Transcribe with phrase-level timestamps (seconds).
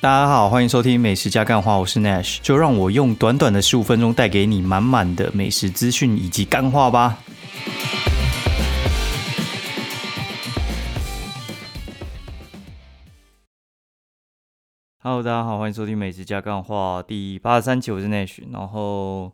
[0.00, 7.18] 大家好，欢迎收听美食加干话，我是 Nash，就让我用短短的十五分钟带给你满满的美食资讯以及干话吧。
[15.02, 18.40] Hello，大家好，欢迎收听美食加干话第八十三期，我是 Nash。
[18.52, 19.32] 然后，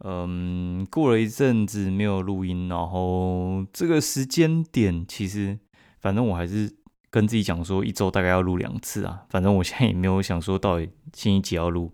[0.00, 5.60] 嗯，过了一阵子没有录音，然后这个时间点，其实
[6.00, 6.79] 反正我还是
[7.10, 9.22] 跟自己讲说，一周大概要录两次啊。
[9.28, 11.92] 反正我现在也没有想说到底星期几要录，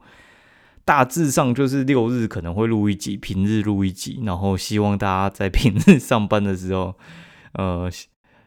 [0.84, 6.94] 大致上就是六日可能会录一集，平日录一集，然后希望大家在 平日上班的时候，
[7.52, 7.90] 呃。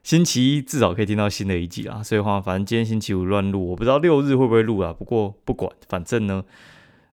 [0.01, 4.93] 星期一至少可以听到新的一集啊，所以话，反正今天星期五乱录，我不知道六日会不会录啊。
[4.93, 6.43] 不过不管，反正呢，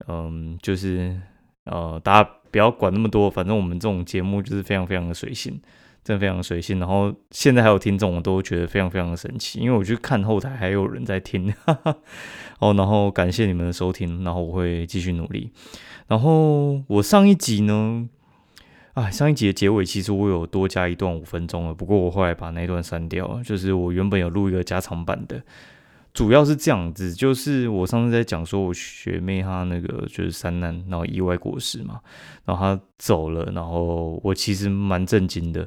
[0.07, 1.19] 嗯，就是
[1.65, 5.61] 呃，大家不要管那么多，反正我们这种节目就是非常非常的随性，
[6.03, 6.79] 真的非常随性。
[6.79, 11.97] 然后现在还有听众，我都觉得非常非常的神奇，因为我去看后台还有人在听，哈 哈
[12.59, 15.51] 哦，然后感谢你们的收听，然后我会继续努力。
[16.07, 18.09] 然后我上一集呢。
[18.95, 23.41] 哎，上一集的结尾其实我有多加一段五分钟了，不过我后来把那段删掉了。
[23.41, 25.41] 就是我原本有录一个加长版的，
[26.13, 32.01] 主要是这样子，就是我上次在讲说我学妹她那个就是三难，然后意外过世嘛，
[32.43, 35.65] 然后她走了，然后我其实蛮震惊的。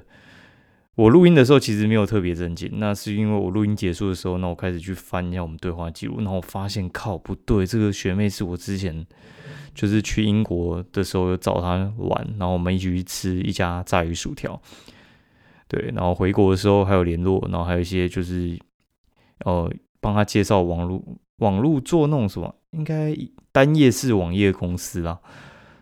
[0.97, 9.07] 我录音的时候其实没有特别震惊，那是因为我录音结束的时候，那我开始去翻一下我们对话记录，然后我发现靠不对，这个学妹是我之前。
[9.75, 14.61] 就是去英国的时候有找她玩，然后我们一起去吃一家炸鱼薯条，
[15.67, 18.55] 对，然后回国的时候还有联络，然后还有一些就是
[19.47, 21.03] 呃帮他介绍网络
[21.37, 23.17] 网络做那种什么，应该
[23.51, 25.19] 单页式网页公司啦，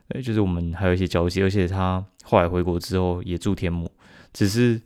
[0.09, 3.91] 对，就是我们还有一些交集，而且他后来回国之后也住天母，
[4.33, 4.81] 只是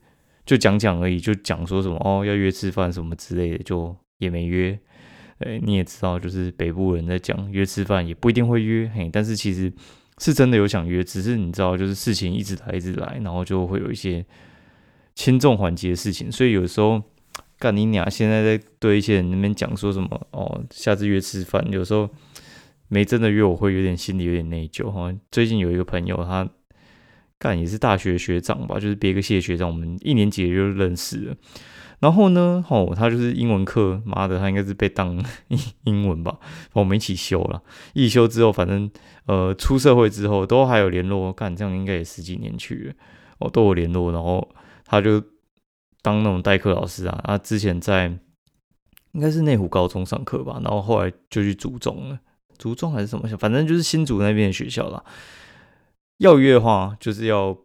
[0.45, 4.79] 就讲讲而已，就讲说什么哦要约吃饭什么之类的，就也没约。
[5.39, 9.73] 哎，你也知道，就是北部人在讲约吃饭也不一定会约，嘿，但是其实
[10.19, 14.25] 是真的有想约，只是你知道，就是事情一直来一直来，然后就会有一些
[15.15, 17.03] 轻重缓急的事情，所以有时候
[17.59, 22.09] 干你俩现在在对一些人那边讲说什么哦，下次约吃饭，有时候
[22.87, 25.13] 没真的约，我会有点心里有点内疚哈。
[25.33, 26.49] 最近有一个朋友，他
[27.45, 31.37] 干也是大学学长吧，就是别个系的学长，我们一年级就认识了。
[32.01, 35.15] 然后呢，吼，他就是英文课，妈的，他应该是被当
[35.49, 36.39] 英 英文吧，
[36.73, 37.63] 我们一起修了，
[37.93, 38.91] 一修之后，反正
[39.27, 42.95] 呃，出社会之后都还有联络，干这样应该也十几年去了，
[43.41, 44.11] 哦，都有联络。
[44.11, 44.49] 然后
[44.87, 45.23] 他就
[46.01, 48.07] 当那种代课老师啊，他之前在
[49.13, 52.19] 应该是内湖高中上课吧，然后后来就去竹中了，
[52.57, 55.05] 竹中还是什么，反正就是新竹那边的学校啦。
[56.19, 57.57] 要约的话，就是要。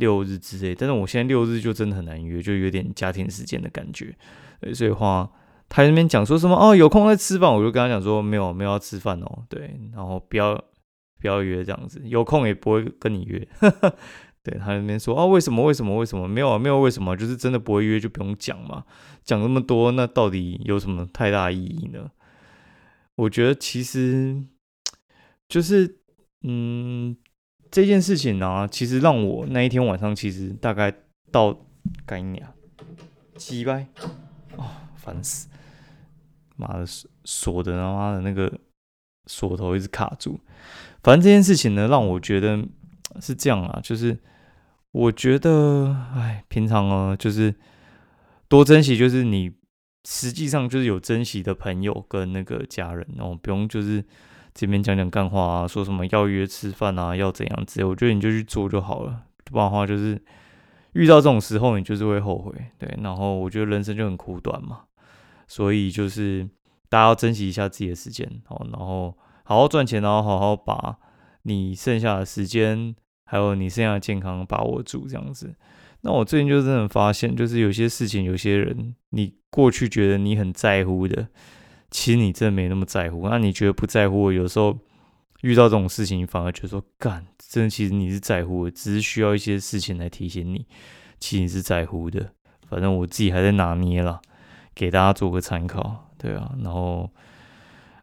[0.00, 4.16] 六日之类，但是我现在六日就真的很难约，就有点家庭时间的感觉。
[4.72, 5.30] 所以话，
[5.68, 9.44] 他那边讲说什么哦，有空再吃饭，我就跟他讲说没有，没有要吃饭哦。
[9.46, 10.54] 对，然后不要
[11.20, 13.46] 不要约这样子，有空也不会跟你约。
[14.42, 15.62] 对他那边说哦，为什么？
[15.62, 15.94] 为什么？
[15.96, 16.26] 为什么？
[16.26, 18.84] 没有啊，没有为什么，就是真的不会约，就不用讲嘛。
[19.22, 22.10] 讲那么多，那到底有什么太大意义呢？
[23.16, 24.42] 我觉得其实
[25.46, 25.98] 就是
[26.40, 27.14] 嗯。
[27.74, 30.94] 这件事情呢，其实让我那一天晚上，其实大概
[31.32, 31.58] 到
[32.06, 32.54] 干娘
[33.34, 33.84] 几百
[34.54, 34.64] 哦，
[34.94, 35.48] 烦死！
[36.54, 36.86] 妈的
[37.24, 38.60] 锁的他妈的那个
[39.26, 40.38] 锁头一直卡住。
[41.02, 42.64] 反正这件事情呢，让我觉得
[43.20, 44.16] 是这样啊，就是
[44.92, 47.52] 我觉得，哎，平常哦，就是
[48.46, 49.52] 多珍惜，就是你
[50.04, 54.04] 实际上就是有珍惜的朋友跟那个家人哦，不用就是。
[54.54, 57.84] 这边讲讲干话啊，说什么要约吃饭啊，要怎样子？
[57.84, 59.24] 我觉得你就去做就好了。
[59.44, 60.22] 不然的话，就是
[60.92, 62.52] 遇到这种时候，你就是会后悔。
[62.78, 64.82] 对，然后我觉得人生就很苦短嘛，
[65.48, 66.48] 所以就是
[66.88, 70.98] 大家要珍惜一下自己的时间，好，然后好好赚钱，然后好好把
[71.42, 72.94] 你剩下的时间，
[73.26, 75.54] 还有你剩下的健康把握住，这样子。
[76.02, 81.26] 那我最近就真的发现，就是有些事情，有些人，你过去觉得你很在乎的。
[81.94, 84.32] 其实你真的没那么在乎，那你觉得不在乎？
[84.32, 84.76] 有时候
[85.42, 90.66] 遇到这种事情，反而觉得说干，真的其实你是在乎的，只是需要一些事情来提醒你，
[91.20, 92.32] 其实你是在乎的。
[92.68, 94.20] 反正我自己还在拿捏了，
[94.74, 96.52] 给大家做个参考，对啊。
[96.64, 97.08] 然后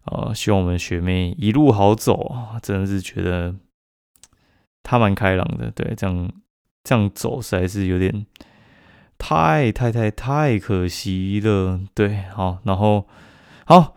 [0.06, 3.54] 呃，希望我们学妹一路好走啊，真的是觉得
[4.84, 6.32] 她蛮开朗的，对，这样
[6.86, 8.26] 这样走实在是有点
[9.18, 13.06] 太太太太可惜了，对，好，然后。
[13.72, 13.96] 好，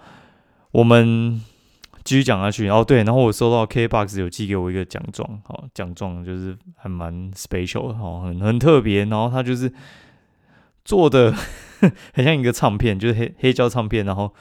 [0.70, 1.42] 我们
[2.04, 2.68] 继续讲下去。
[2.68, 9.04] 哦，对，然后我收到 KBox 有寄给我一个奖状，好，奖状就是还蛮 special，好，很很特别。
[9.06, 9.72] 然后它就是
[10.84, 11.34] 做的
[12.14, 14.32] 很像一个唱片，就是黑黑胶唱片，然后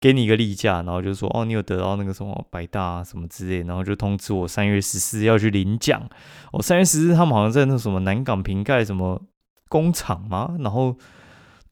[0.00, 6.02] 给你一个例假，然后就说哦，你有得到那个什么百大什么之类，然后就通知我三月十四要去领奖。
[6.50, 9.22] 哦，三月十四他们好像在那什么南港瓶盖什么
[9.68, 10.96] 工厂吗，然后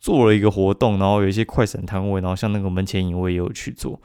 [0.03, 3.99] 做了一个活动，然后有一些快闪摊位，然后像那个门前影位也有去做，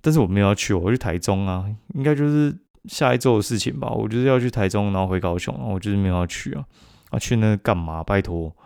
[0.00, 3.90] 但是我没有要去，我去台中啊，应该就是下一周的事情吧。
[3.90, 6.64] 我就是要去台中，然后回高雄，我就是没有要去啊
[7.10, 8.02] 啊，去那干嘛？
[8.02, 8.56] 拜托，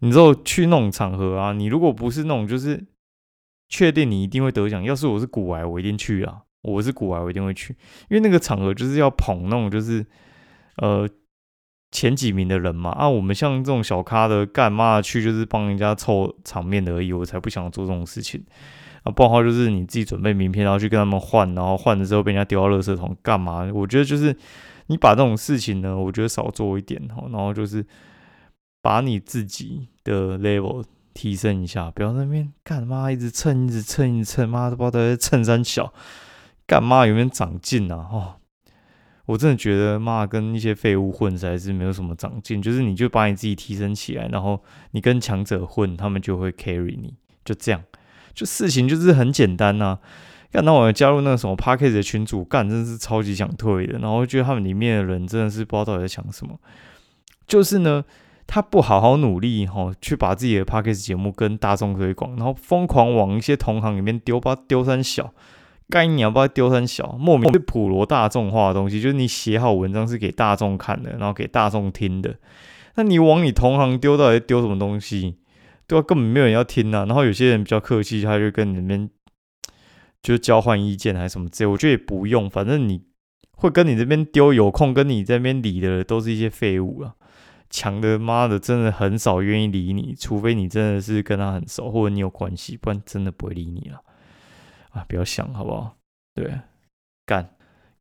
[0.00, 2.86] 你知道去那种场合啊，你如果不是那种就是。
[3.72, 4.82] 确定你一定会得奖。
[4.82, 6.42] 要是我是古癌，我一定去啊！
[6.62, 7.72] 我是古癌，我一定会去，
[8.08, 10.04] 因为那个场合就是要捧那种就是
[10.78, 11.08] 呃
[12.00, 12.90] 前几名的人嘛。
[12.92, 17.12] 啊，我们像这种小咖的，干嘛去就是帮人家凑场面的而已。
[17.12, 18.42] 我才不想做这种事情
[19.02, 19.12] 啊！
[19.12, 23.70] 不然的话就是你自己准备名片，然后去跟他们换，然后换了之后被人家丢到垃圾桶，干嘛？
[23.74, 24.34] 我觉得就是
[24.86, 27.24] 你把这种事情呢，我觉得少做一点哈。
[27.30, 27.84] 然后就是
[28.80, 30.82] 把你自己的 level。
[31.12, 35.92] 提升一下，不要在那边干嘛，一直蹭，一直蹭，一直蹭，妈都不知道在蹭三小，
[36.68, 38.08] 干嘛有没有长进啊？
[38.12, 38.36] 哦，
[39.30, 42.60] 我真的觉得妈跟一些废物混，实在是没有什么长进。
[42.60, 44.60] 就是你就把你自己提升起来，然后
[44.90, 47.82] 你跟强者混，他们就会 carry 你，就这样。
[48.34, 49.98] 就事情就是很简单呐。
[50.50, 53.98] 干，那我加入那个什么 p a r k e 的群组，干真的是超级想退的。
[53.98, 56.58] 然后觉得他们里面的人真的是不知道到底在想什么。
[57.46, 58.04] 就是呢。
[58.52, 65.32] 他不好好努力哈，去把自己的 podcast 节目跟大众推广，然后疯狂往一些同行里面丢，把丢三小，
[65.90, 72.36] 该你要把丢三小，莫名普罗大众化的东西，就是你写好文章是给大众看的，然后给大众听的，
[72.94, 75.36] 那你往你同行丢，到底丢什么东西？
[75.86, 77.04] 对啊，根本没有人要听啊。
[77.04, 79.10] 然后有些人比较客气，他就跟你那边
[80.22, 83.02] 就交换意见还是什么之类，我觉得也不用，反正你
[83.56, 87.14] 会跟你这边丢，有空跟你这边理的都是一些废物啊。
[87.68, 94.00] 强的妈的，真的很少愿意理你，除非你真的是跟他很熟，或者你有关系，不然真的不会理你了。
[94.90, 95.96] 啊，不要想好不好？
[96.34, 96.60] 对，
[97.26, 97.48] 干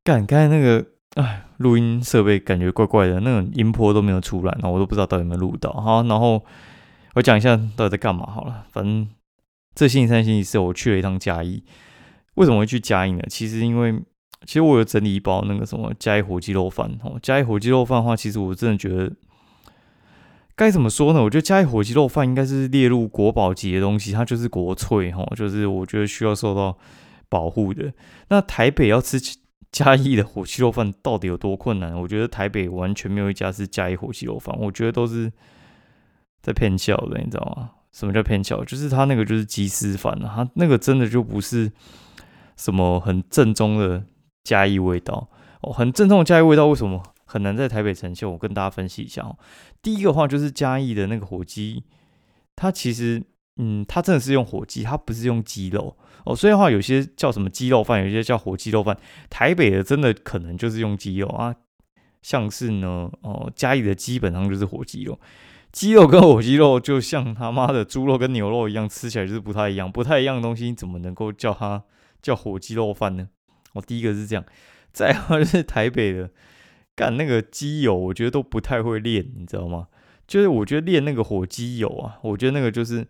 [0.03, 5.71] 干，刚才那个哎，录音设备感觉怪怪的，那种音波都没有出来，然后我都不知道到底有没有录到。
[5.73, 6.43] 好，然后
[7.15, 8.65] 我讲一下到底在干嘛好了。
[8.71, 9.07] 反正
[9.75, 11.63] 这星期三、星期四我去了一趟嘉义。
[12.35, 13.23] 为什么会去嘉义呢？
[13.29, 13.93] 其实因为
[14.45, 16.97] 其实我有整理一包那个什么嘉义火鸡肉饭。
[17.03, 19.11] 哦，嘉义火鸡肉饭的话，其实我真的觉得。
[20.59, 21.23] 该怎么说呢？
[21.23, 26.77] 我觉得嘉义火鸡肉饭应该是列入国宝级的东西，它就是国粹哈，就是我觉得需要受到
[27.29, 27.93] 保护的。
[28.27, 29.17] 那台北要吃
[29.71, 31.97] 嘉义的火鸡肉饭到底有多困难？
[31.97, 35.31] 我觉得台北完全没有一家是嘉义火鸡肉饭，我觉得都是
[36.41, 37.69] 在骗笑的，你知道吗？
[37.93, 38.61] 什么叫骗笑？
[38.65, 41.71] 就是他那个就是鸡丝饭啊，他那个真的就不是
[42.57, 44.03] 什么很正宗的
[44.43, 45.29] 嘉义味道
[45.61, 47.01] 哦，很正宗的嘉义味道为什么？
[47.31, 49.37] 很难在台北呈现，我跟大家分析一下哦。
[49.83, 51.83] 第一个话就是嘉义的那个火鸡，
[52.55, 53.21] 它其实，
[53.57, 55.95] 嗯，它真的是用火鸡，它不是用鸡肉
[56.25, 56.35] 哦。
[56.35, 58.97] 所以的话，有些叫什么鸡肉饭，有些叫火鸡肉饭。
[59.29, 61.55] 台北的真的可能就是用鸡肉啊，
[62.23, 65.19] 像是呢，哦，嘉义的基本上就是火鸡肉。
[65.71, 71.83] 鸡肉跟火鸡肉就像他妈的猪肉跟牛肉一样，吃起来就是不太一样，不太一样的东西，你怎么能够叫它
[72.23, 73.29] 叫火鸡肉饭呢？
[73.73, 74.43] 哦，第一个是这样，
[74.91, 76.31] 再话就是台北的。
[76.99, 79.87] 干那个鸡油，我觉得都不太会练，你知道吗？
[80.27, 83.07] 就是我觉得练那个火鸡油啊，我觉得那个就是，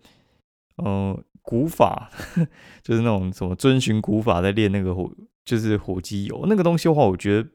[0.85, 2.11] 嗯，古法，
[2.83, 5.11] 就是那种什么遵循古法在练那个火，
[5.43, 7.49] 就是火鸡油那个东西的话，我觉得，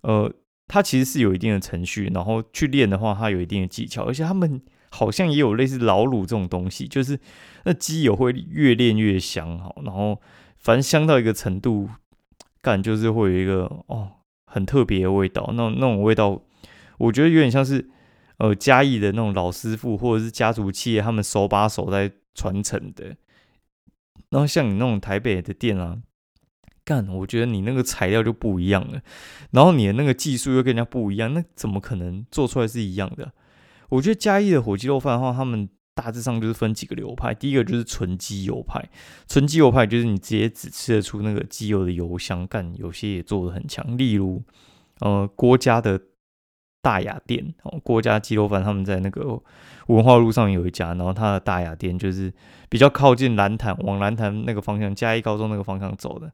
[0.00, 0.32] 呃，
[0.66, 7.20] 它其实是有一定的程序，然后去练的话，它有一定的技巧，而且他们好像也有类似老卤这种东西，就是
[7.64, 10.18] 那鸡油会越练越香，好，然后
[10.56, 11.90] 反正香到一个程度，
[12.62, 14.12] 干就是会有一个哦。
[14.54, 16.40] 很特别的味道，那那种味道，
[16.98, 17.90] 我觉得有点像是，
[18.36, 23.16] 呃，嘉义的那种老师傅或者是家族企业，他们手把手在传承的。
[24.30, 25.98] 然后像你那种台北的店啊，
[26.84, 29.02] 干，我觉得你那个材料就不一样了，
[29.50, 33.32] 然后你的那个技术又跟人家不一样，那怎么可能做出来是一样的？
[33.88, 35.68] 我觉得嘉义的火鸡肉饭的话，他们。
[35.94, 38.84] 大致上就是分几个流派，第一个就是纯鸡油派，
[39.28, 44.42] 纯鸡油派就是你直接只吃得出那个鸡油的油香，但有些也做的很强，例如
[44.98, 46.00] 呃郭家的
[46.82, 49.40] 大雅店哦，郭家鸡肉饭他们在那个
[49.86, 52.32] 文化路上有一家，然后他的大雅店就是
[52.68, 56.32] 比较靠近蓝潭往蓝潭那个方向嘉义高中那个方向走的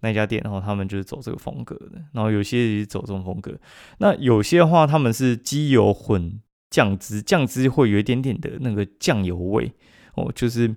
[0.00, 3.58] 那家店，然后他们就是走这个风格的，然后有些也是走这种风格，
[3.98, 6.40] 那有些话他们是鸡油混。
[6.70, 9.72] 酱汁酱汁会有一点点的那个酱油味
[10.14, 10.74] 哦，就是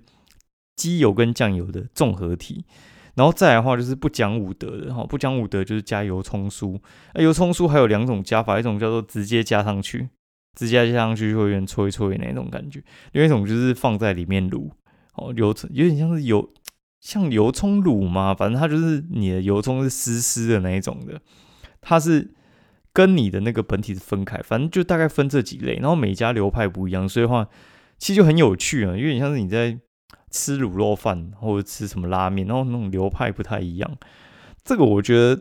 [0.76, 2.64] 鸡油跟酱油的综合体。
[3.14, 6.80] 然后再来的话就是不讲武德的哈，不讲武德就是加油葱酥。
[7.14, 10.08] 那油葱酥还有两种加法，一种叫做直接加上去，
[10.58, 12.80] 直接加上去就会有点脆脆那种感觉；
[13.12, 14.70] 另一种就是放在里面卤
[15.14, 16.48] 哦，油有点像是油
[17.00, 21.20] 像油葱卤嘛，反正它就是你的油葱是湿湿的那一种的，
[21.82, 22.32] 它是
[22.92, 27.46] 跟你的那个本体是分开，反正就大概分这几类，然后每家流派不一样，所以话
[27.98, 29.78] 其实就很有趣啊，有点像是你在
[30.30, 33.90] 吃卤肉饭或者吃什么拉面，然后那种流派不太一样。
[34.64, 35.40] 这个我觉得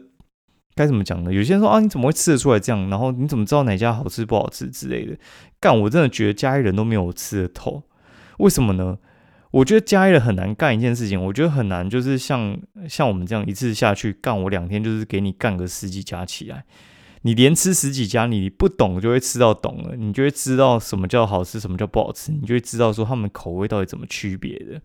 [0.76, 1.34] 该怎么讲呢？
[1.34, 2.90] 有些人说啊，你怎么会吃得出来这样？
[2.90, 5.18] 然后你怎么知道哪家好吃不好吃之类的？
[5.60, 7.84] 干，我真的觉得家里人都没有吃得透，
[8.40, 8.98] 为什么呢？
[9.52, 16.64] 我觉得家里人很难干一件事情，我觉得很难，就是像像我们这样一次下去干，我两天就是给你干个十几家起来，
[17.22, 24.80] 你连吃十几家，你不懂就会吃到懂了，你就会知道什么叫好吃，什么叫不好吃，你就会知道说他们口味到底怎么区别的，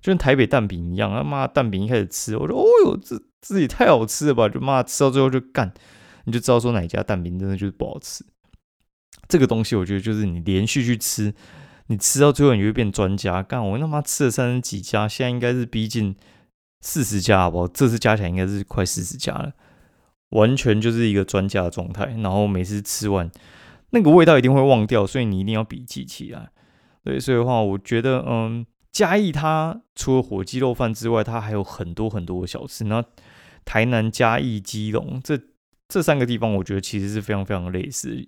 [0.00, 5.72] 就跟台北蛋饼一样，他妈蛋饼一开始吃，我说哦哟，这自己太好吃了吧，就妈吃到最后就干，
[6.24, 8.24] 你就知道说哪家蛋饼真的就是不好吃。
[9.28, 11.34] 这个东西我觉得就是你连续去吃。
[11.88, 13.42] 你吃到最后，你会变专家。
[13.42, 16.16] 干，我他妈吃了三十几家，现在应该是逼近
[16.80, 17.68] 四十家，好不好？
[17.68, 19.52] 这次加起来应该是快四十家了，
[20.34, 22.14] 完全就是一个专家的状态。
[22.22, 23.28] 然后每次吃完，
[23.90, 26.50] 那个味道一定会忘掉，所以你一定要笔记起来。
[27.02, 32.84] 对，所以的话，我觉得，嗯，嘉义它除了火鸡肉饭之外，它还有很多很多的小吃。
[32.84, 33.04] 那
[33.64, 35.38] 台南、嘉义、基隆这
[35.88, 38.26] 这三个地方，我觉得其实是非常非常类似。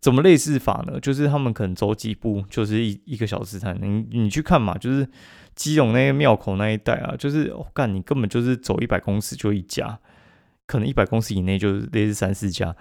[0.00, 0.98] 怎么类似法呢？
[0.98, 5.06] 就是他们可能走几步就是一一个小时摊，你你去看嘛，就是
[5.54, 9.98] 基隆那个庙口那一带啊，就是干你根本就是走一百公尺就一家，
[10.70, 12.74] 可能一百公尺以内就是类似三四家，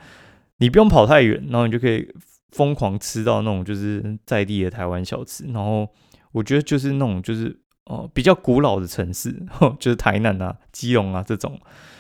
[0.58, 2.08] 你不用跑太远，然后你就可以
[2.52, 5.46] 疯狂吃到那种就是在地的台湾小吃。
[5.46, 5.88] 然后
[6.32, 9.44] 我觉得就是那种就是哦比较古老的城市，
[9.80, 11.60] 就是台南啊、基隆啊这种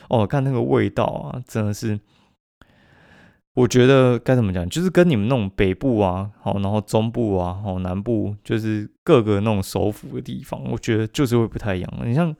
[0.09, 1.99] 哦，看那个味道啊，真的是。
[3.55, 11.93] 我觉得该怎么讲，就是跟你们那种北部啊，好，然后中部啊，好，南部，就是各个那种首府的地方，我觉得就是会不太一样。
[12.05, 12.33] 你像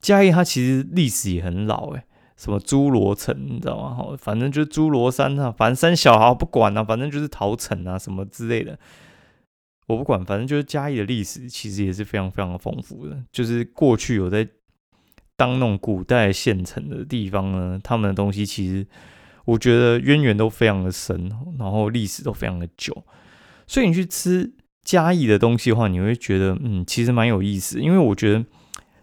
[0.00, 2.02] 嘉义，它其实历史也很老，诶，
[2.40, 3.94] 什么侏罗城，你知道吗？
[3.94, 8.78] 哈，反正就是侏罗山啊，反正三小孩不管啊，反正就是桃城啊，什么之类的，
[9.88, 13.22] 我不管，反正就是嘉义的历史其实也是非常非常的丰富的。
[13.30, 14.48] 就是过去有在
[15.36, 18.86] 当那种古代县城的地方呢，他们的东西其实。
[19.46, 21.28] 我觉得渊源都非常的深，
[21.58, 23.04] 然后历史都非常的久，
[23.66, 24.52] 所以你去吃
[24.84, 27.80] 嘉义的东西的话，你会觉得嗯，其实蛮有意思。
[27.80, 28.44] 因为我觉得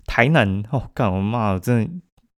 [0.05, 1.91] 台南哦，干我妈真的，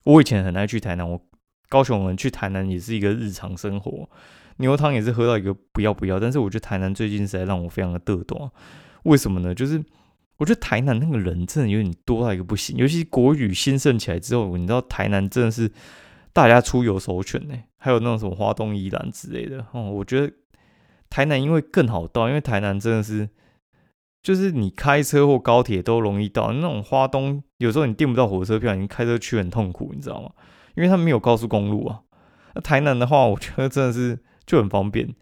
[0.04, 1.22] 我以前很爱去台南，我
[1.68, 4.10] 高雄人去台南也是一个日常生活，
[4.58, 6.20] 牛汤也是喝到一个不要不要。
[6.20, 8.52] 但是我觉得台南最近实在让我非常的嘚多，
[9.04, 9.54] 为什么呢？
[9.54, 9.84] 就是
[10.38, 15.72] 我觉得台南那个人真的有点多到一个不行，尤其国语兴盛起来之后，你知道台南真的是。
[16.32, 19.90] 大家出游首选呢，还有那种什么花东宜兰之类的哦。
[19.92, 20.32] 我觉得
[21.10, 23.28] 台南因为更好到，因为台南真的是，
[24.22, 26.52] 就是你开车或高铁都容易到。
[26.52, 30.32] 那种花东有时候你订不到火车票，你开车去很痛苦，你知道吗？
[30.76, 32.02] 因为它没有高速公路啊。
[32.56, 35.16] 那台南的话，我觉得真的是就很方便。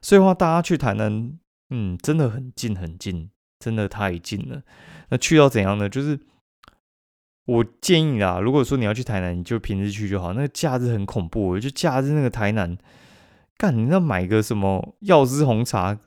[0.00, 1.38] 所以话，大家去台南，
[1.70, 4.62] 嗯，真的很近很近，真的太近了。
[5.10, 5.88] 那去到怎样呢？
[5.88, 6.20] 就是。
[7.44, 10.32] 我建议啦，如果说你要去台南，你就平日去就好。
[10.32, 12.78] 那个假日很恐怖，就假日那个台南，
[13.58, 15.98] 干你那买个什么药师红茶，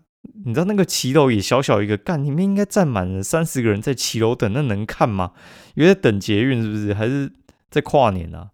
[0.46, 5.32] 你知道那个骑楼也小小一个，干里面应该站满了三十个人在骑楼等，那能看吗？
[5.76, 6.94] 有在等捷运是不是？
[6.94, 7.32] 还是
[7.70, 8.52] 在跨年啊？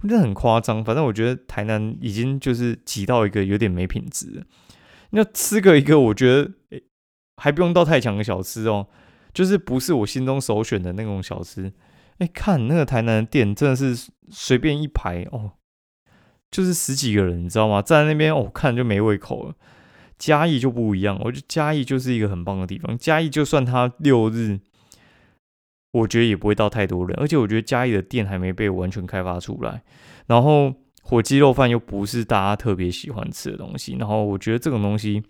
[0.00, 0.84] 我觉得很夸张。
[0.84, 4.44] 反正我觉得台南已经就是挤到一个有点没品质。
[5.10, 6.52] 那吃个一个，我觉得
[7.36, 8.88] 还不用到太强的小吃哦，
[9.32, 11.72] 就是不是我心中首选的那种小吃。
[12.18, 15.52] 哎，看那个台南的店，真的是随便一排哦，
[16.50, 17.80] 就是十几个人，你知道吗？
[17.80, 19.54] 站在那边哦，看就没胃口了。
[20.18, 22.96] 嘉义就不一样，我觉得嘉义就是一个很棒的地方。
[22.98, 24.60] 嘉义就算它六日，
[25.92, 29.82] 我觉得也不会到太多人，而且我觉得嘉义的店还没被完全开发出来。
[30.26, 35.22] 然后火鸡肉饭又不是大家特别喜欢吃的东西，然后我觉得这种东西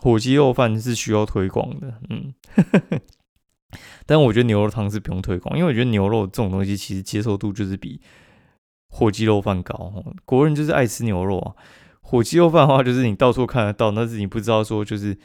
[0.00, 2.32] 火鸡肉饭是需要推广的，嗯。
[4.06, 8.00] 但我觉得牛肉汤是不用推广，因为我觉得牛肉这种东西其实接受度就是比
[8.88, 10.04] 火鸡肉饭高。
[10.24, 11.56] 国人就是爱吃牛肉啊，
[12.06, 15.16] 火鸡肉饭的话就是你到处看得到，但是你不知道说就是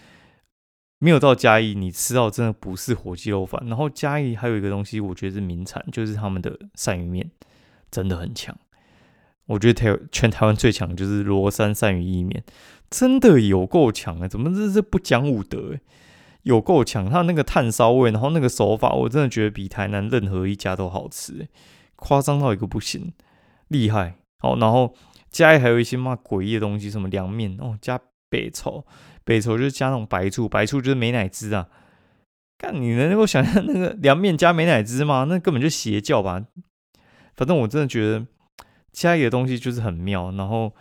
[0.97, 3.61] 没有到嘉义，你吃到真的不是火鸡肉饭。
[3.67, 7.29] 然后嘉义还有一个东西，我觉得是名产，就是他们的鳝鱼面
[7.91, 8.57] 真的很强。
[9.47, 12.43] 我觉得台全台湾最强就是罗山鳝鱼意面，
[12.89, 14.27] 真的有够强啊！
[14.27, 15.77] 怎么这是不讲武德？
[16.43, 21.47] 有够强，它那个炭烧味，然后那个手法，我真的觉得比台南任何一家都好吃，
[21.97, 23.11] 夸张到一个不行，
[23.67, 24.15] 厉害。
[24.37, 24.95] 好，然后
[25.29, 28.85] 家里还有一些嘛诡异的东西，什么凉面哦，加北丑，
[29.23, 31.67] 北丑就是加那种白醋，白醋就是美乃滋啊。
[32.57, 35.25] 看，你能够想象那个凉面加美乃滋吗？
[35.29, 36.43] 那根本就邪教吧。
[37.35, 38.27] 反正我真的觉得
[38.91, 40.31] 嘉义的东西就是很妙。
[40.31, 40.75] 然后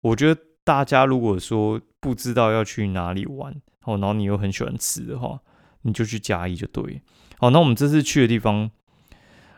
[0.00, 3.54] 我觉得大家如果说不知道要去哪里玩，
[3.84, 5.38] 哦，然后你又很喜欢吃的话，
[5.82, 7.00] 你就去嘉义就对。
[7.38, 8.68] 好，那我们这次去的地方，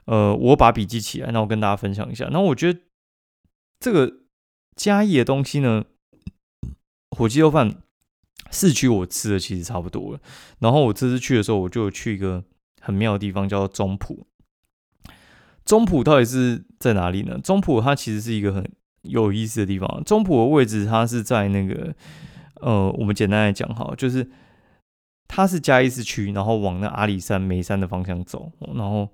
[0.04, 2.28] 呃，我把笔记起来，那我跟大家分享一下。
[2.30, 2.78] 那我觉得
[3.80, 4.20] 这个
[4.76, 5.84] 嘉义的东西呢，
[7.10, 7.82] 火鸡肉饭。
[8.50, 10.20] 市区我吃的其实差不多了，
[10.60, 12.42] 然后我这次去的时候，我就去一个
[12.80, 14.26] 很妙的地方，叫中埔。
[15.66, 17.38] 中埔到底是在哪里呢？
[17.38, 20.02] 中埔它其实是一个很有意思的地方。
[20.02, 21.94] 中埔的位置它是在那个，
[22.62, 24.30] 呃，我们简单来讲哈，就是
[25.26, 29.12] 它是嘉义市区，然后往那阿里山、眉山的方向走，然后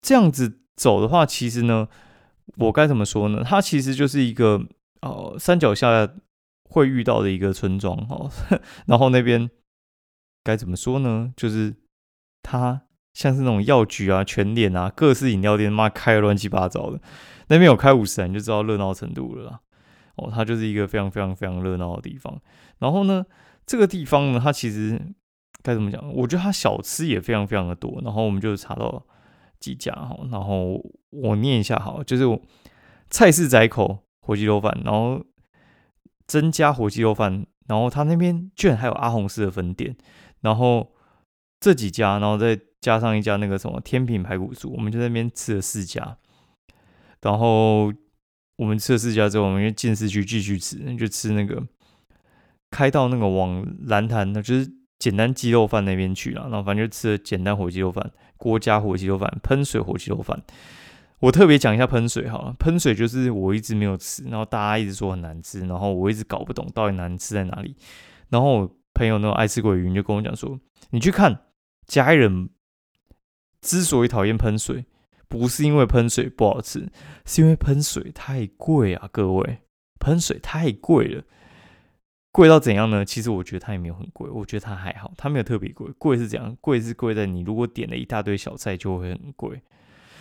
[0.00, 1.88] 这样子走的话，其实呢，
[2.56, 3.42] 我该怎么说呢？
[3.44, 4.66] 它其实就是一个
[5.00, 6.08] 呃山脚下。
[6.68, 8.28] 会遇到的一个村庄哦，
[8.86, 9.48] 然后那边
[10.42, 11.32] 该怎么说呢？
[11.36, 11.76] 就是
[12.42, 12.82] 它
[13.14, 17.00] 像是那种药局啊、全脸啊、各式饮料店，妈开的乱七八糟的。
[17.46, 19.60] 那边有开五十人，就知道热闹程度了。
[20.16, 22.36] 哦，它就是一个非常非常非常热闹的地方。
[22.80, 23.24] 然后呢，
[23.64, 25.00] 这个地方呢，它其实
[25.62, 26.12] 该怎么讲？
[26.14, 28.00] 我觉得它小吃也非常非常的多。
[28.02, 29.02] 然后我们就查到了
[29.66, 30.80] 几家哈，然后
[31.10, 32.40] 我念一下哈，就是
[33.10, 35.24] 菜市仔口火鸡肉饭，然后。
[36.28, 39.96] 增加火鸡肉饭，然后他那边居然还有阿红式的分店，
[40.40, 40.92] 然后
[41.60, 46.18] 这几家，然后再加上一家那个什么天品排骨酥，我们就在那边吃了四家。
[47.20, 47.92] 然后
[48.56, 51.64] 我们吃了四家之后，我们就进市区继续吃，就吃那个
[52.72, 54.68] 开到那个往蓝潭，那就是
[54.98, 56.48] 简单鸡肉饭那边去了。
[56.48, 60.42] 然后反正就吃了简单火鸡肉饭、锅加火鸡肉饭、喷水火鸡肉饭。
[61.20, 67.74] 我特别讲一下喷水哈，喷水就是我一直没有吃，然后大家一直说很难吃，然后我一直搞不懂到底难吃在哪里。
[68.28, 71.44] 然后我朋友那种爱吃鬼鱼就跟我讲说，你去看
[71.86, 72.50] 家人
[73.62, 74.84] 之所以讨厌喷水，
[75.26, 76.90] 不是因为喷水不好吃，
[77.24, 79.60] 是因为喷水太贵啊，各位，
[79.98, 81.24] 喷水太贵了，
[82.36, 83.02] 贵到怎样呢？
[83.02, 85.86] 其实我觉得它也没有很贵，我觉得它还好，它没有特别贵。
[85.96, 86.54] 贵是怎样？
[86.60, 89.58] 贵是贵在你如果点了一大堆小菜就会很贵。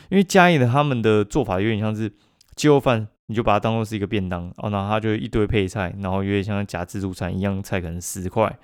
[0.07, 2.09] 因为嘉义的他们的做法有点像是
[2.55, 8.57] 鸡肉饭，你就把它当做是一个便当哦，然后它就一堆配菜，然后有点像夹自助餐一样，菜可能十块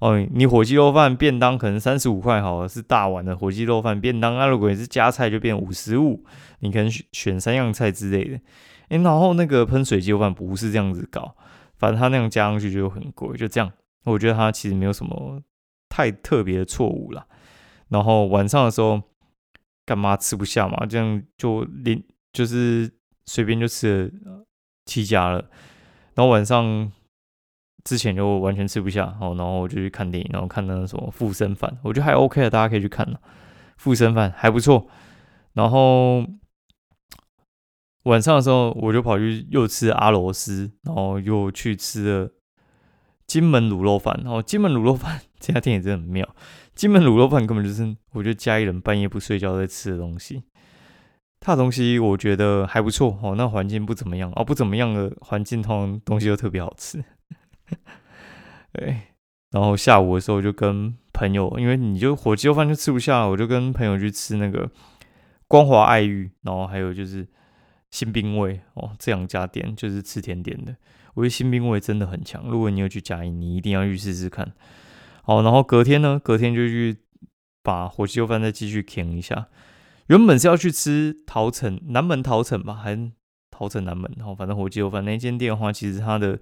[0.00, 0.26] 哦。
[0.32, 4.34] 你火鸡肉饭便当可能三十五块，好了是大碗的火鸡肉饭便当。
[4.38, 6.24] 那如果你是加菜，就变五十五，
[6.60, 8.40] 你可能选三样菜之类的。
[8.88, 11.34] 哎，然后那个喷水鸡肉饭不是这样子搞，
[11.84, 13.70] 反正它那样加上去就很贵，就这样。
[14.04, 15.40] 我觉得它其实没有什么
[15.88, 17.26] 太特别的错误啦。
[17.88, 19.02] 然后晚上的时候。
[19.86, 20.86] 干嘛吃不下嘛？
[20.86, 22.90] 这样就连就是
[23.26, 24.42] 随便就吃了
[24.86, 25.44] 七家了，
[26.14, 26.90] 然后晚上
[27.84, 33.20] 之前就完全吃不下，哦，然后我就去看电影，然后看那什么《附身饭》，我觉得还 OK 的，大家可以去看了，
[33.76, 34.86] 《附身饭》还不错。
[35.52, 36.24] 然后
[38.04, 42.30] 晚上的时候，我就跑去又吃阿罗斯，然后又去吃了
[43.26, 46.28] 金门卤肉饭，然后金门卤肉饭这家店也真的很妙。
[46.74, 50.42] 金门卤肉饭根本就是，我觉得家里人半夜不睡觉在吃的东西。
[51.40, 57.04] 它的东西我觉得还不错哦，那环境不怎么样哦，不怎么样的环境，通常东西都特别好吃。
[58.72, 58.98] 对，
[59.50, 64.70] 然后下午的时候就跟朋友，因为你就火鸡肉饭就吃不下，我就跟朋友去吃那个
[65.46, 67.28] 光华爱玉，然后还有就是
[67.94, 70.74] 新兵卫哦，这两家店就是吃甜点的。
[71.14, 74.52] 我觉得新兵卫真的很强，如果你有去嘉义，你一定要去试试看。
[75.22, 76.18] 好，然后隔天呢？
[76.18, 76.96] 隔天就去
[77.62, 79.46] 把火鸡肉饭再继续填一下。
[80.08, 83.12] 原本是要去吃桃城南门桃城吧，还是
[83.52, 84.12] 桃城南门？
[84.16, 86.36] 然后反正火鸡肉饭那间店的话，其实它的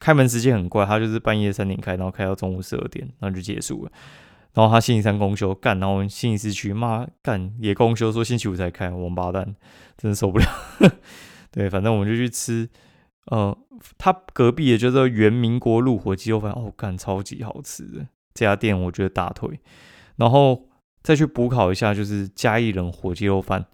[0.00, 3.92] 开门时间很怪，它就是半夜三点开，然后开到中午十二点，然后就结束了。
[4.54, 9.54] 然后他星期三公休干，然后星期四去骂干也公休，说星期五才开，王八蛋，
[9.96, 10.46] 真的受不了。
[11.52, 12.68] 对，反正我们就去吃。
[13.26, 13.56] 呃，
[13.96, 19.60] 他隔壁的就是原民国路火鸡肉饭，哦，干超级好吃的这家店，我觉得大腿。
[20.16, 20.68] 然后
[21.02, 23.66] 再去补考一下，就是嘉义人火鸡肉饭。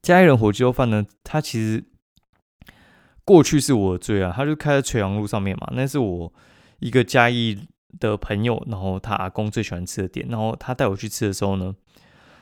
[0.00, 1.84] 嘉义人火鸡肉饭呢，它其实
[3.24, 5.68] 过去是我的最爱，它就开在垂杨路上面嘛。
[5.72, 6.32] 那是我
[6.80, 10.26] 一个嘉义的朋友，然后他阿公最喜欢吃的店。
[10.28, 11.74] 然后他带我去吃的时候呢，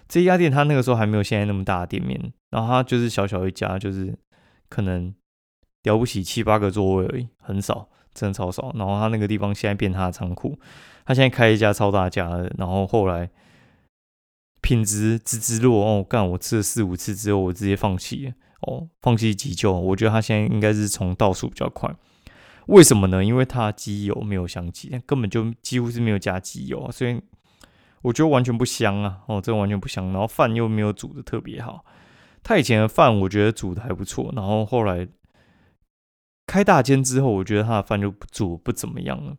[0.09, 4.19] 这家店他那个时候还没有现在那么大的店面，然后他就是小小一家，就是
[4.69, 5.15] 可能。
[5.85, 8.71] 了不起七八个座位而已，很少，真的超少。
[8.75, 10.59] 然后他那个地方现在变他的仓库，
[11.07, 12.53] 他现在开一家超大家的。
[12.59, 13.31] 然后后来
[14.61, 19.73] 品质滋滋落哦，干我吃了四五次之后，我直接放弃哦，放弃急救。
[19.73, 21.91] 我觉得他现在应该是从倒数比较快。
[22.71, 23.25] 为什么呢？
[23.25, 27.21] 因为它机油没有香气，根本就几乎是没有加机油啊，所以
[28.03, 29.21] 我觉得完全不香啊！
[29.27, 30.07] 哦，这完全不香。
[30.13, 31.85] 然后饭又没有煮的特别好。
[32.43, 35.07] 他以前的饭我觉得煮的还不错，然后后来
[36.47, 39.37] 开大间之后，我觉得他的饭就煮不怎么样了。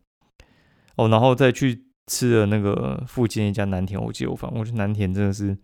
[0.98, 5.58] 哦，然后再去吃了那个附近一家南田我记得饭，我觉得南田真的是，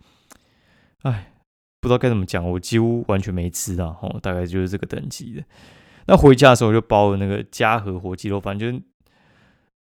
[1.02, 1.34] 哎，
[1.82, 3.98] 不知道该怎么讲，我几乎完全没吃啊！
[4.02, 5.44] 哦，大概就是这个等级的。
[6.08, 8.82] 那回家的时候就包了那个嘉和火鸡肉饭，就是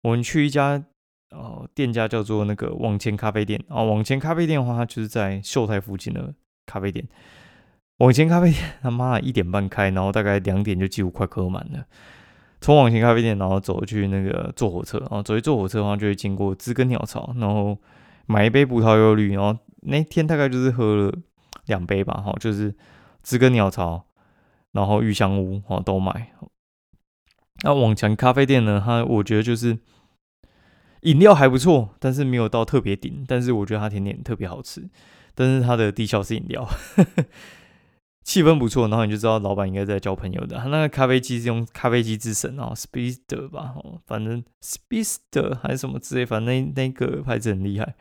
[0.04, 0.84] 我们去一家
[1.32, 6.34] 哦店家叫做那个往前咖啡店哦，往前咖啡店的话，它就是在秀泰附近的
[6.65, 7.08] 咖啡店。
[7.97, 11.86] 往前咖啡店他妈一点半开，然后大概两点就几乎快喝满了。
[12.60, 17.78] 从往前咖啡店，然后走去那个坐火车，然后走去坐火车的话，就会经过知根鸟巢，然后
[18.26, 21.13] 买一杯葡萄柚绿，然后那天大概就是喝了
[21.67, 22.76] 两杯吧，哈，就是
[23.24, 24.04] 知根鸟巢。
[24.72, 26.32] 然后玉香屋哦都买，
[27.64, 28.82] 那往前咖啡店呢？
[28.84, 29.78] 它我觉得就是
[31.02, 33.26] 饮料还不错，但是没有到特别顶。
[33.28, 34.90] 但是我觉得它甜点特别好吃，
[35.36, 37.26] 但是它的低消是饮料，呵 呵
[38.24, 38.88] 气氛不错。
[38.88, 40.58] 然后你就知道老板应该在交朋友的。
[40.58, 47.96] 他那个咖啡机是用咖啡机之神哦，Speeder 吧，哦，反正 Speeder 还是什么之类，反正那那个牌子很厉害。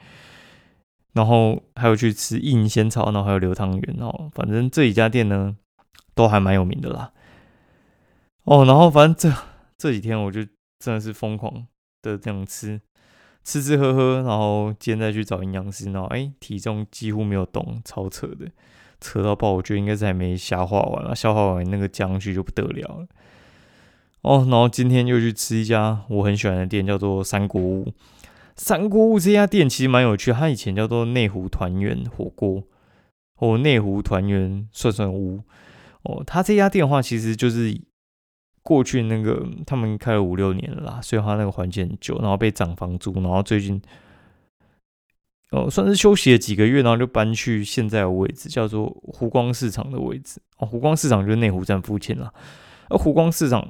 [1.13, 5.57] 然后还有去吃印仙草，然后还有流汤圆哦，反正这几家店呢。
[6.21, 7.13] 都还蛮有名的啦，
[8.45, 9.35] 哦，然后反正这
[9.79, 10.45] 这几天我就
[10.79, 11.67] 真的是疯狂
[12.03, 12.79] 的这样吃，
[13.43, 18.51] 吃吃喝喝，然后今天再去找营养师，然后哎，体重几乎没有动，超扯的，
[19.01, 23.07] 扯到爆，我觉得应该是还没消化完啊，消化完那个僵局就不得了了。
[24.21, 27.91] 哦，然后今天又去吃一家我很喜欢的店，叫做三国屋。
[28.57, 32.63] 三国屋这家店其实蛮有趣，它以前叫做内湖团圆火锅，
[33.39, 35.41] 哦，内湖团圆涮涮屋。
[36.03, 37.79] 哦，他这家店的话，其实就是
[38.63, 43.81] 过去那个他们开了五六年了啦，所以他那个环境很旧，然后被涨房租，然后最近
[45.51, 50.41] 哦算是休息了几个月，然后就搬去现在的位置，叫做湖光市场的位置。
[50.57, 52.33] 哦，湖光市场就是内湖站附近啦。
[52.89, 53.69] 而湖光市场，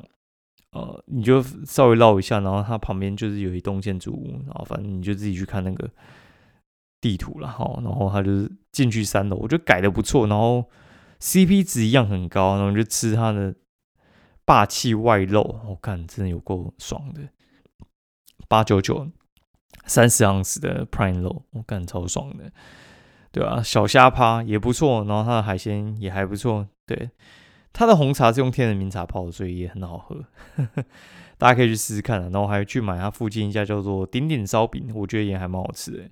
[0.71, 5.91] 呃，你就稍微绕一下，然后它旁边就是有一栋建筑物，然后反正你就自己去看那个
[7.01, 7.81] 地图了哈。
[7.83, 10.65] 然后他就是进去三楼，我觉得改的不错，然后。
[11.21, 13.55] CP 值一样很高，然后就吃它的
[14.45, 17.21] 霸气外露，我看真的有够爽的，
[18.49, 19.07] 八九九
[19.85, 22.51] 三十盎司的 Prime 肉，我看超爽的，
[23.31, 27.11] 对啊，小虾趴也不错，然后它的海鲜也还不错，对，
[27.73, 30.25] 它的红茶是用天然名茶泡的，所以也很好喝，
[31.37, 32.31] 大家可以去试试看啊。
[32.33, 36.11] 然后还去买它附近一家叫做顶顶烧饼，我觉得也还蛮好吃的，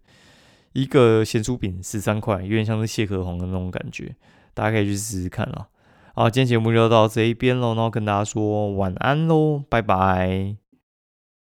[0.74, 4.14] 一个咸酥饼十三块，有点像是蟹壳红的那种感觉。
[4.58, 5.68] 大家可以去试试看啊！
[6.16, 10.56] 好，今天节目就到这一边喽，然后跟大家说晚安喽，拜拜。